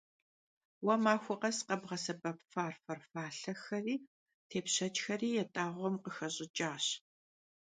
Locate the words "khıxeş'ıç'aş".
6.03-6.85